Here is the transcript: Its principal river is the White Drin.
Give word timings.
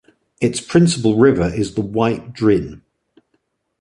Its 0.41 0.59
principal 0.59 1.15
river 1.15 1.53
is 1.53 1.75
the 1.75 1.81
White 1.81 2.33
Drin. 2.33 2.81